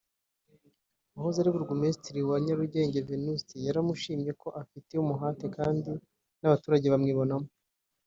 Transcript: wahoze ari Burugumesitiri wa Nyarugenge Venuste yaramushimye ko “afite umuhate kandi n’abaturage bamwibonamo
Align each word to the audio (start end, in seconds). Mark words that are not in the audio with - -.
wahoze 1.15 1.37
ari 1.39 1.49
Burugumesitiri 1.53 2.19
wa 2.29 2.37
Nyarugenge 2.45 2.97
Venuste 3.09 3.55
yaramushimye 3.67 4.31
ko 4.41 4.47
“afite 4.61 4.91
umuhate 5.03 5.45
kandi 5.57 5.91
n’abaturage 6.39 6.87
bamwibonamo 6.93 7.47